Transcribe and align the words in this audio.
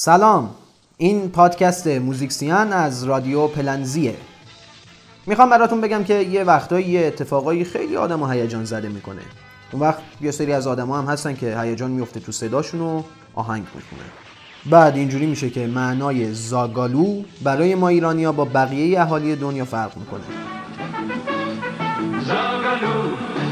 سلام. 0.00 0.50
این 0.96 1.28
پادکست 1.28 1.86
موزیکسیان 1.86 2.72
از 2.72 3.04
رادیو 3.04 3.46
پلنزیه. 3.46 4.14
می‌خوام 5.26 5.50
براتون 5.50 5.80
بگم 5.80 6.04
که 6.04 6.14
یه 6.14 6.44
وقتایی 6.44 6.86
یه 6.86 7.06
اتفاقایی 7.06 7.64
خیلی 7.64 7.96
آدم 7.96 8.22
و 8.22 8.26
هیجان 8.26 8.64
زده 8.64 8.88
می‌کنه. 8.88 9.20
اون 9.72 9.82
وقت 9.82 9.98
یه 10.20 10.30
سری 10.30 10.52
از 10.52 10.66
آدما 10.66 10.98
هم 10.98 11.04
هستن 11.04 11.34
که 11.34 11.60
هیجان 11.60 11.90
میفته 11.90 12.20
تو 12.20 12.32
صداشون 12.32 12.80
و 12.80 13.02
آهنگ 13.34 13.62
می‌کنه 13.62 14.08
بعد 14.70 14.96
اینجوری 14.96 15.26
میشه 15.26 15.50
که 15.50 15.66
معنای 15.66 16.34
زاگالو 16.34 17.22
برای 17.42 17.74
ما 17.74 17.88
ایرانیا 17.88 18.32
با 18.32 18.44
بقیه 18.44 19.00
اهالی 19.00 19.36
دنیا 19.36 19.64
فرق 19.64 19.96
می‌کنه. 19.96 20.24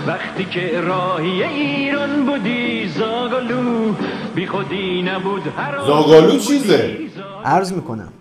وقتی 0.07 0.45
که 0.45 0.81
راهی 0.81 1.43
ایران 1.43 2.27
بودی 2.27 2.89
زاگالو 2.89 3.95
بی 4.35 4.47
خودی 4.47 5.03
نبود 5.03 5.43
هر 5.57 5.87
زاگالو 5.87 6.39
چیزه؟ 6.39 6.99
عرض 7.45 7.73
می‌کنم. 7.73 8.13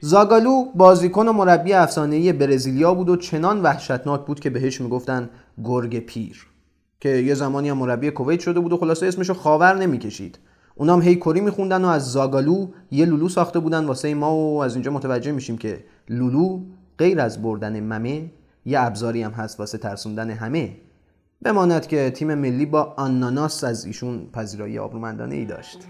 زاگالو 0.00 0.64
بازیکن 0.74 1.28
و 1.28 1.32
مربی 1.32 1.72
افسانه‌ای 1.72 2.32
برزیلیا 2.32 2.94
بود 2.94 3.08
و 3.08 3.16
چنان 3.16 3.62
وحشتناک 3.62 4.20
بود 4.20 4.40
که 4.40 4.50
بهش 4.50 4.80
می‌گفتن 4.80 5.30
گرگ 5.64 5.98
پیر 5.98 6.46
که 7.00 7.08
یه 7.08 7.34
زمانی 7.34 7.68
هم 7.68 7.78
مربی 7.78 8.10
کویت 8.10 8.40
شده 8.40 8.60
بود 8.60 8.72
و 8.72 8.76
خلاصه 8.76 9.06
اسمشو 9.06 9.34
خاور 9.34 9.74
نمی‌کشید. 9.74 10.38
اونام 10.74 11.02
هی 11.02 11.16
کری 11.16 11.40
میخوندن 11.40 11.84
و 11.84 11.88
از 11.88 12.12
زاگالو 12.12 12.68
یه 12.90 13.04
لولو 13.04 13.28
ساخته 13.28 13.58
بودن. 13.58 13.84
واسه 13.84 14.14
ما 14.14 14.36
و 14.36 14.62
از 14.62 14.74
اینجا 14.74 14.90
متوجه 14.90 15.32
میشیم 15.32 15.58
که 15.58 15.84
لولو 16.08 16.60
غیر 16.98 17.20
از 17.20 17.42
بردن 17.42 17.80
ممه 17.80 18.30
یه 18.64 18.80
ابزاری 18.80 19.22
هم 19.22 19.30
هست 19.30 19.60
واسه 19.60 19.78
ترسوندن 19.78 20.30
همه. 20.30 20.70
بماند 21.42 21.86
که 21.86 22.10
تیم 22.10 22.34
ملی 22.34 22.66
با 22.66 22.94
آناناس 22.96 23.64
از 23.64 23.84
ایشون 23.84 24.30
پذیرایی 24.34 24.78
آبرومندانه 24.78 25.34
ای 25.34 25.44
داشت 25.44 25.76
از 25.76 25.84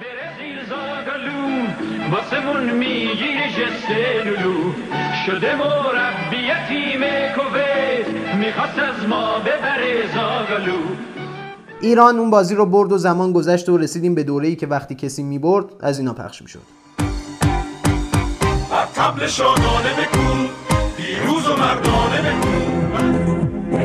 برزیل 0.00 0.58
زاگالو 0.68 1.66
واسمون 2.12 2.70
می‌گیره 2.70 3.48
جست 3.48 3.90
لولو. 4.26 4.72
شده 5.26 5.56
مربی 5.56 6.48
تیم 6.68 7.00
کویت 7.36 8.34
می‌خواست 8.36 8.78
از 8.78 9.08
ما 9.08 9.38
ببره 9.38 10.14
زاگالو 10.14 10.78
ایران 11.80 12.18
اون 12.18 12.30
بازی 12.30 12.54
رو 12.54 12.66
برد 12.66 12.92
و 12.92 12.98
زمان 12.98 13.32
گذشت 13.32 13.68
و 13.68 13.78
رسیدیم 13.78 14.14
به 14.14 14.22
دوره‌ای 14.22 14.56
که 14.56 14.66
وقتی 14.66 14.94
کسی 14.94 15.22
می‌برد 15.22 15.66
از 15.80 15.98
اینا 15.98 16.12
پخش 16.12 16.42
می‌شد. 16.42 16.62
بر 18.70 18.86
تبل 18.94 19.26
شادانه 19.26 19.92
بکن 19.98 20.48
پیروز 20.96 21.48
و 21.48 21.56
مردانه 21.56 23.37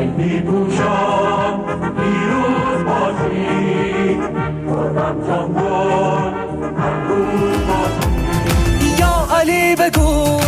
بکن 0.04 0.22
ملی 0.22 0.42
پوشان 0.42 1.60
پیروز 1.96 2.86
باشی 2.86 4.20
خودم 4.68 5.28
جانگون 5.28 6.34
هر 6.78 7.08
روز 7.08 7.68
باشی 7.68 9.00
یا 9.00 9.28
علی 9.40 9.76
بگو 9.76 10.42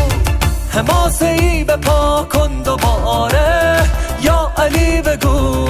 حماسه 0.72 1.26
ای 1.26 1.64
به 1.64 1.78
پا 1.78 2.28
کن 2.34 2.62
دوباره. 2.64 3.82
یا 4.22 4.52
علی 4.58 5.02
بگو 5.02 5.68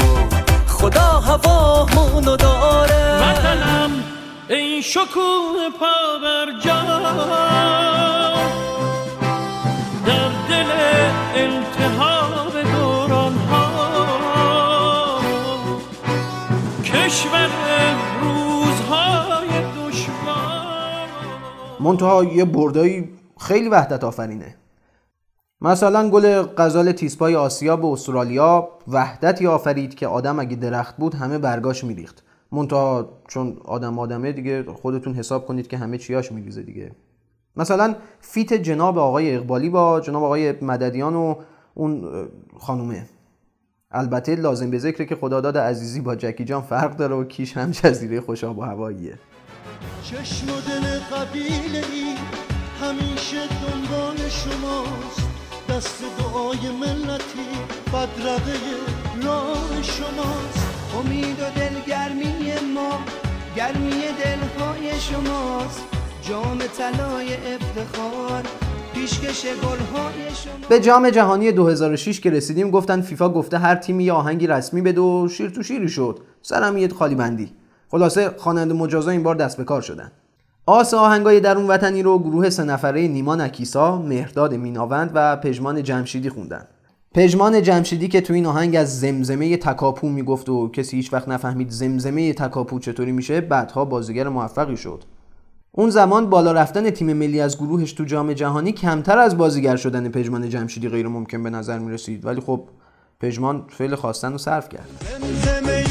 خدا 0.67 0.99
هوامونو 0.99 2.35
داره. 2.35 3.21
وطنم 3.21 3.91
ای 4.49 4.81
شکوه 4.83 5.69
پا 5.79 6.19
بر 6.23 6.59
جا 6.63 6.81
در 10.05 10.29
دل 10.49 10.71
التهاب 11.35 12.14
منتها 21.85 22.23
یه 22.23 22.45
بردایی 22.45 23.09
خیلی 23.39 23.69
وحدت 23.69 24.03
آفرینه. 24.03 24.55
مثلا 25.61 26.09
گل 26.09 26.41
غزال 26.41 26.91
تیسپای 26.91 27.35
آسیا 27.35 27.75
به 27.77 27.87
استرالیا 27.87 28.69
وحدتی 28.87 29.47
آفرید 29.47 29.95
که 29.95 30.07
آدم 30.07 30.39
اگه 30.39 30.55
درخت 30.55 30.97
بود 30.97 31.15
همه 31.15 31.37
برگاش 31.37 31.83
میریخت. 31.83 32.23
منتها 32.51 33.09
چون 33.27 33.57
آدم 33.65 33.99
آدمه 33.99 34.31
دیگه 34.31 34.63
خودتون 34.63 35.13
حساب 35.13 35.45
کنید 35.45 35.67
که 35.67 35.77
همه 35.77 35.97
چیاش 35.97 36.31
میریزه 36.31 36.63
دیگه. 36.63 36.91
مثلا 37.57 37.95
فیت 38.19 38.53
جناب 38.53 38.97
آقای 38.97 39.35
اقبالی 39.35 39.69
با 39.69 39.99
جناب 39.99 40.23
آقای 40.23 40.53
مددیان 40.61 41.15
و 41.15 41.35
اون 41.73 42.07
خانومه. 42.57 43.05
البته 43.91 44.35
لازم 44.35 44.71
به 44.71 44.77
ذکره 44.77 45.05
که 45.05 45.15
خداداد 45.15 45.57
عزیزی 45.57 46.01
با 46.01 46.15
جکی 46.15 46.45
جان 46.45 46.61
فرق 46.61 46.97
داره 46.97 47.15
و 47.15 47.23
کیش 47.23 47.57
هم 47.57 47.71
جزیره 47.71 48.21
خوش 48.21 48.43
آب 48.43 48.57
و 48.57 48.61
هواییه. 48.61 49.17
چشم 50.03 50.49
و 50.49 50.61
دل 50.61 50.99
قبیله 50.99 51.83
ای 51.93 52.15
همیشه 52.81 53.37
دنبال 53.47 54.17
شماست. 54.29 55.29
دست 55.69 56.03
دعای 56.17 56.71
ملتی 56.79 57.47
بدرقه 57.93 58.59
راه 59.23 59.81
شماست. 59.81 60.67
امید 60.99 61.39
و 61.39 61.59
دلگرمی 61.59 62.53
ما 62.75 62.99
گرمی 63.55 64.01
دلهای 64.23 64.99
شماست. 64.99 65.83
جام 66.21 66.57
طلای 66.57 67.33
افتخار 67.33 68.43
پیشکش 68.93 69.45
گلهای 69.45 70.35
شما 70.43 70.67
به 70.69 70.79
جام 70.79 71.09
جهانی 71.09 71.51
2006 71.51 72.19
که 72.19 72.29
رسیدیم 72.29 72.71
گفتن 72.71 73.01
فیفا 73.01 73.29
گفته 73.29 73.57
هر 73.57 73.75
تیمی 73.75 74.03
یه 74.03 74.13
آهنگی 74.13 74.47
رسمی 74.47 74.81
بده 74.81 75.01
و 75.01 75.27
شیر 75.27 75.49
تو 75.49 75.63
شیری 75.63 75.89
شد. 75.89 76.19
سرم 76.41 76.77
یه 76.77 76.87
خالی 76.87 77.15
بندی. 77.15 77.51
خلاصه 77.91 78.29
خواننده 78.37 78.73
مجازا 78.73 79.11
این 79.11 79.23
بار 79.23 79.35
دست 79.35 79.57
به 79.57 79.63
کار 79.63 79.81
شدن 79.81 80.11
آس 80.65 80.93
آهنگای 80.93 81.39
درون 81.39 81.67
وطنی 81.67 82.03
رو 82.03 82.19
گروه 82.19 82.49
سه 82.49 82.63
نفره 82.63 83.07
نیما 83.07 83.35
نکیسا، 83.35 84.01
مهرداد 84.01 84.53
میناوند 84.53 85.11
و 85.13 85.35
پژمان 85.37 85.83
جمشیدی 85.83 86.29
خوندن. 86.29 86.67
پژمان 87.13 87.61
جمشیدی 87.61 88.07
که 88.07 88.21
تو 88.21 88.33
این 88.33 88.45
آهنگ 88.45 88.75
از 88.75 88.99
زمزمه 88.99 89.57
تکاپو 89.57 90.09
می‌گفت 90.09 90.49
و 90.49 90.67
کسی 90.69 90.97
هیچ 90.97 91.13
وقت 91.13 91.27
نفهمید 91.27 91.69
زمزمه 91.69 92.33
تکاپو 92.33 92.79
چطوری 92.79 93.11
میشه 93.11 93.41
بعدها 93.41 93.85
بازیگر 93.85 94.29
موفقی 94.29 94.77
شد. 94.77 95.03
اون 95.71 95.89
زمان 95.89 96.29
بالا 96.29 96.51
رفتن 96.51 96.89
تیم 96.89 97.13
ملی 97.13 97.41
از 97.41 97.57
گروهش 97.57 97.93
تو 97.93 98.03
جام 98.03 98.33
جهانی 98.33 98.71
کمتر 98.71 99.17
از 99.17 99.37
بازیگر 99.37 99.75
شدن 99.75 100.09
پژمان 100.09 100.49
جمشیدی 100.49 100.89
غیر 100.89 101.07
ممکن 101.07 101.43
به 101.43 101.49
نظر 101.49 101.79
می‌رسید 101.79 102.25
ولی 102.25 102.41
خب 102.41 102.61
پژمان 103.19 103.65
فعل 103.69 103.95
خواستن 103.95 104.31
رو 104.31 104.37
صرف 104.37 104.69
کرد. 104.69 104.87
زمزمه 104.99 105.84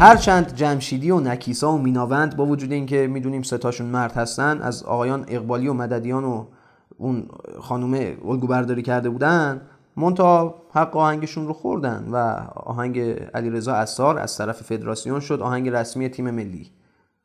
هرچند 0.00 0.54
جمشیدی 0.54 1.10
و 1.10 1.20
نکیسا 1.20 1.72
و 1.72 1.78
میناوند 1.78 2.36
با 2.36 2.46
وجود 2.46 2.72
اینکه 2.72 3.06
می‌دونیم 3.06 3.42
ستاشون 3.42 3.86
مرد 3.86 4.12
هستن 4.12 4.62
از 4.62 4.82
آقایان 4.82 5.24
اقبالی 5.28 5.68
و 5.68 5.72
مددیان 5.72 6.24
و 6.24 6.44
اون 6.98 7.28
خانومه 7.60 8.16
الگو 8.24 8.46
برداری 8.46 8.82
کرده 8.82 9.10
بودن 9.10 9.60
مونتا 9.96 10.54
حق 10.72 10.96
آهنگشون 10.96 11.46
رو 11.46 11.52
خوردن 11.52 12.08
و 12.12 12.16
آهنگ 12.56 12.98
علیرضا 13.34 13.74
اسار 13.74 14.18
از 14.18 14.38
طرف 14.38 14.62
فدراسیون 14.62 15.20
شد 15.20 15.40
آهنگ 15.40 15.68
رسمی 15.68 16.08
تیم 16.08 16.30
ملی. 16.30 16.70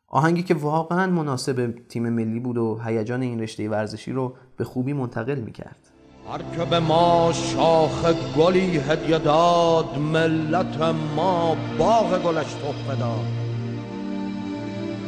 آهنگی 0.07 0.43
که 0.43 0.53
واقعا 0.53 1.07
مناسب 1.11 1.73
تیم 1.89 2.09
ملی 2.09 2.39
بود 2.39 2.57
و 2.57 2.79
هیجان 2.85 3.21
این 3.21 3.41
رشته 3.41 3.69
ورزشی 3.69 4.11
رو 4.11 4.33
به 4.57 4.63
خوبی 4.63 4.93
منتقل 4.93 5.39
می‌کرد. 5.39 5.94
هر 6.31 6.41
که 6.55 6.65
به 6.65 6.79
ما 6.79 7.33
شاخ 7.33 8.13
گلی 8.37 8.77
هدیه 8.77 9.17
داد 9.17 9.97
ملت 9.97 10.81
ما 11.15 11.57
باغ 11.77 12.21
گلش 12.23 12.45
تحفه 12.45 12.95
داد. 12.99 13.25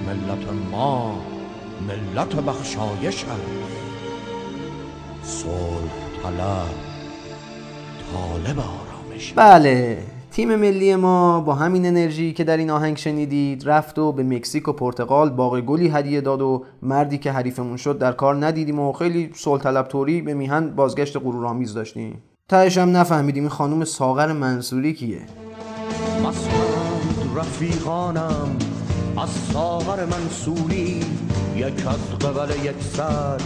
ملت 0.07 0.47
ما 0.71 1.19
ملت 1.87 2.35
بخشایش 2.35 3.23
است. 3.23 3.73
صلح 5.23 6.23
طلب 6.23 6.69
طالب 8.13 8.59
آرامش 8.59 9.33
بله. 9.35 10.03
تیم 10.37 10.55
ملی 10.55 10.95
ما 10.95 11.41
با 11.41 11.53
همین 11.53 11.85
انرژی 11.85 12.33
که 12.33 12.43
در 12.43 12.57
این 12.57 12.69
آهنگ 12.69 12.97
شنیدید 12.97 13.69
رفت 13.69 13.99
و 13.99 14.11
به 14.11 14.23
مکزیک 14.23 14.67
و 14.67 14.71
پرتغال 14.71 15.29
باغ 15.29 15.59
گلی 15.61 15.87
هدیه 15.87 16.21
داد 16.21 16.41
و 16.41 16.63
مردی 16.81 17.17
که 17.17 17.31
حریفمون 17.31 17.77
شد 17.77 17.97
در 17.97 18.11
کار 18.11 18.45
ندیدیم 18.45 18.79
و 18.79 18.93
خیلی 18.93 19.31
صلح 19.35 19.61
طلب 19.61 19.87
طوری 19.87 20.21
به 20.21 20.33
میهن 20.33 20.75
بازگشت 20.75 21.17
غرورآمیز 21.17 21.73
داشتیم. 21.73 22.21
تهش 22.49 22.77
هم 22.77 22.97
نفهمیدیم 22.97 23.43
این 23.43 23.49
خانم 23.49 23.83
ساغر 23.83 24.31
منصوری 24.31 24.93
کیه. 24.93 25.21
رفیقانم 27.35 28.57
از 29.23 29.29
ساغر 29.29 30.05
منصوری 30.05 30.99
یک 31.55 31.87
از 31.87 32.19
قبل 32.19 32.65
یک 32.65 32.81
سر 32.81 33.37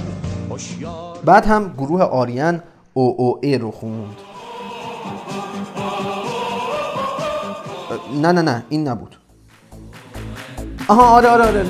بعد 1.25 1.45
هم 1.45 1.73
گروه 1.77 2.01
آریان 2.01 2.63
او 2.93 3.15
او 3.17 3.39
ای 3.41 3.57
رو 3.57 3.71
خوند. 3.71 4.17
نه 8.13 8.31
نه 8.31 8.41
نه 8.41 8.63
این 8.69 8.87
نبود. 8.87 9.15
آها 10.87 11.03
آره 11.03 11.27
آره 11.27 11.47
آره. 11.47 11.65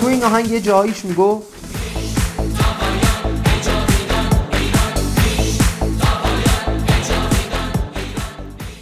تو 0.00 0.06
این 0.06 0.24
آهنگ 0.24 0.50
یه 0.50 0.60
جاییش 0.60 1.04
می‌گفت 1.04 1.52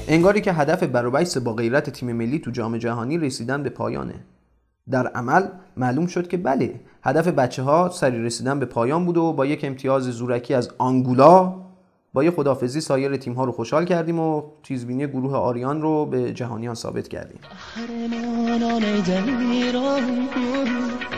انگاری 0.08 0.40
که 0.40 0.52
هدف 0.52 0.82
برابیس 0.82 1.36
با 1.36 1.52
غیرت 1.52 1.90
تیم 1.90 2.12
ملی 2.12 2.38
تو 2.38 2.50
جام 2.50 2.78
جهانی 2.78 3.18
رسیدن 3.18 3.62
به 3.62 3.70
پایانه. 3.70 4.14
در 4.90 5.06
عمل 5.06 5.42
معلوم 5.76 6.06
شد 6.06 6.28
که 6.28 6.36
بله 6.36 6.80
هدف 7.02 7.28
بچه 7.28 7.62
ها 7.62 7.88
سری 7.88 8.24
رسیدن 8.24 8.60
به 8.60 8.66
پایان 8.66 9.04
بود 9.04 9.16
و 9.16 9.32
با 9.32 9.46
یک 9.46 9.64
امتیاز 9.64 10.02
زورکی 10.02 10.54
از 10.54 10.70
آنگولا 10.78 11.54
با 12.12 12.24
یه 12.24 12.30
خدافزی 12.30 12.80
سایر 12.80 13.16
تیم 13.16 13.32
ها 13.32 13.44
رو 13.44 13.52
خوشحال 13.52 13.84
کردیم 13.84 14.20
و 14.20 14.42
تیزبینی 14.62 15.06
گروه 15.06 15.36
آریان 15.36 15.82
رو 15.82 16.06
به 16.06 16.32
جهانیان 16.32 16.74
ثابت 16.74 17.08
کردیم. 17.08 17.38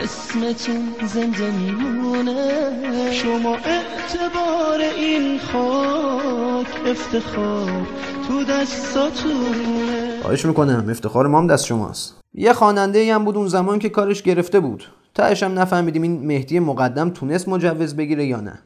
اسمتون 0.01 1.07
زنده 1.07 1.51
میمونه 1.51 3.11
شما 3.11 3.55
اعتبار 3.55 4.79
این 4.97 5.39
خاک 5.39 6.67
افتخار 6.87 7.87
تو 8.27 8.43
دستاتونه 8.43 10.21
خواهش 10.21 10.45
می‌کنم 10.45 10.89
افتخار 10.89 11.27
ما 11.27 11.37
هم 11.37 11.47
دست 11.47 11.65
شماست. 11.65 12.22
یه 12.35 12.53
خواننده 12.53 12.99
ای 12.99 13.09
هم 13.09 13.25
بود 13.25 13.37
اون 13.37 13.47
زمان 13.47 13.79
که 13.79 13.89
کارش 13.89 14.21
گرفته 14.21 14.59
بود. 14.59 14.83
تهش 15.15 15.43
هم 15.43 15.59
نفهمیدیم 15.59 16.01
این 16.01 16.27
مهدی 16.27 16.59
مقدم 16.59 17.09
تونست 17.09 17.47
مجوز 17.47 17.95
بگیره 17.95 18.25
یا 18.25 18.41
نه. 18.41 18.59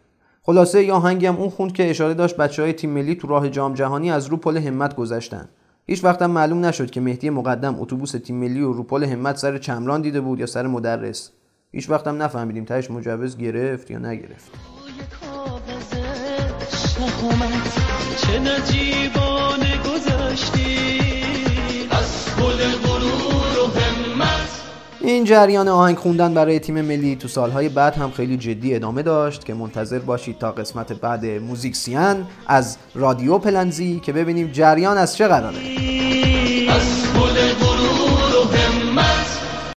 خلاصه 0.44 0.84
یه 0.84 0.94
آهنگی 0.94 1.26
هم 1.26 1.36
اون 1.36 1.50
خوند 1.50 1.74
که 1.74 1.90
اشاره 1.90 2.14
داشت 2.14 2.38
بچه 2.38 2.62
های 2.62 2.74
تیم 2.74 2.90
ملی 2.90 3.16
تو 3.16 3.28
راه 3.28 3.50
جام 3.50 3.74
جهانی 3.74 4.12
از 4.12 4.26
رو 4.26 4.38
پل 4.38 4.58
همت 4.58 4.96
گذشتن. 4.96 5.50
هیچ 5.86 6.04
وقت 6.04 6.22
هم 6.22 6.32
معلوم 6.32 6.66
نشد 6.66 6.90
که 6.90 7.02
مهدی 7.02 7.30
مقدم 7.30 7.80
اتوبوس 7.80 8.12
تیم 8.12 8.36
ملی 8.36 8.62
و 8.62 8.74
رو 8.74 8.84
پل 8.84 9.04
همت 9.04 9.38
سر 9.38 9.58
چمران 9.58 10.02
دیده 10.02 10.22
بود 10.22 10.40
یا 10.40 10.46
سر 10.46 10.68
مدرس. 10.68 11.32
هیچ 11.72 11.90
وقت 11.90 12.08
هم 12.08 12.22
نفهمیدیم 12.22 12.66
تهش 12.66 12.92
مجوز 12.92 13.38
گرفت 13.38 13.92
یا 13.92 14.00
نگرفت. 14.00 14.52
چه 18.18 18.40
این 25.18 25.26
جریان 25.26 25.68
آهنگ 25.68 25.98
خوندن 25.98 26.34
برای 26.34 26.60
تیم 26.60 26.82
ملی 26.82 27.16
تو 27.16 27.28
سالهای 27.28 27.70
بعد 27.70 27.96
هم 27.96 28.12
خیلی 28.12 28.38
جدی 28.38 28.76
ادامه 28.76 29.02
داشت 29.02 29.46
که 29.46 29.54
منتظر 29.54 30.00
باشید 30.00 30.38
تا 30.38 30.52
قسمت 30.52 30.94
بعد 30.94 31.26
موزیکسیان 31.26 32.26
از 32.48 32.78
رادیو 32.96 33.38
پلنزی 33.38 34.00
که 34.00 34.14
ببینیم 34.14 34.52
جریان 34.52 34.98
از 34.98 35.18
چه 35.18 35.28
قراره. 35.28 35.58